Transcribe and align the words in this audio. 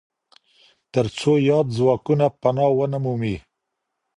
ترڅو 0.91 1.33
ياد 1.49 1.67
ځواکونه 1.77 2.25
پناه 2.41 2.71
و 2.75 2.79
نه 2.91 2.99
مومي. 3.03 3.35